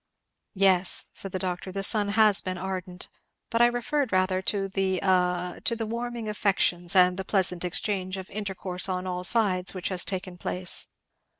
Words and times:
"Yes," 0.55 1.05
said 1.13 1.31
the 1.31 1.37
doctor, 1.37 1.71
"the 1.71 1.83
sun 1.83 2.07
has 2.07 2.41
been 2.41 2.57
ardent; 2.57 3.07
but 3.51 3.61
I 3.61 3.67
referred 3.67 4.11
rather 4.11 4.41
to 4.41 4.67
the 4.67 4.97
a 5.03 5.61
to 5.63 5.75
the 5.75 5.85
warming 5.85 6.27
of 6.27 6.35
affections, 6.35 6.95
and 6.95 7.17
the 7.17 7.23
pleasant 7.23 7.63
exchange 7.63 8.17
of 8.17 8.27
intercourse 8.31 8.89
on 8.89 9.05
all 9.05 9.23
sides 9.23 9.75
which 9.75 9.89
has 9.89 10.03
taken 10.03 10.39
place. 10.39 10.87